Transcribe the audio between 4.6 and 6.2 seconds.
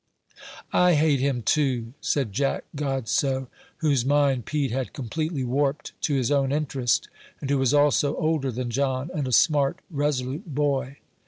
had completely warped to